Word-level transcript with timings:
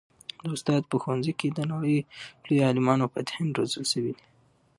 د 0.43 0.47
استاد 0.55 0.81
په 0.91 0.95
ښوونځي 1.01 1.33
کي 1.39 1.47
د 1.49 1.59
نړۍ 1.71 1.97
لوی 2.45 2.59
عالمان 2.67 2.99
او 3.03 3.09
فاتحین 3.13 3.49
روزل 3.57 3.83
سوي 3.91 4.11
دي. 4.17 4.25